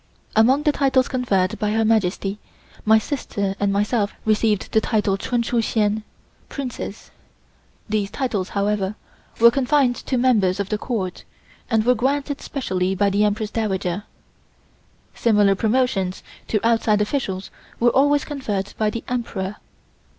[0.35, 2.39] Among the titles conferred by Her Majesty,
[2.85, 6.01] my sister and myself received the title of Chun Chu Hsien
[6.49, 7.11] (Princess).
[7.87, 8.95] These titles, however,
[9.39, 11.23] were confined to members of the Court,
[11.69, 14.05] and were granted specially by the Empress Dowager.
[15.13, 19.57] Similar promotions to outside officials were always conferred by the Emperor.